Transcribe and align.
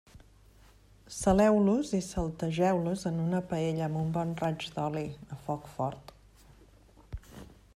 Saleu-los 1.15 1.91
i 1.97 1.99
saltegeu-los 2.05 3.03
en 3.09 3.19
una 3.25 3.41
paella 3.51 3.83
amb 3.89 4.01
un 4.05 4.09
bon 4.15 4.33
raig 4.43 4.65
d'oli, 4.79 5.05
a 5.37 5.39
foc 5.49 5.69
fort. 5.75 6.15